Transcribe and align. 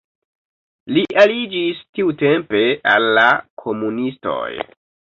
Li 0.95 1.03
aliĝis 1.25 1.85
tiutempe 1.99 2.65
al 2.95 3.09
la 3.21 3.29
komunistoj. 3.67 4.47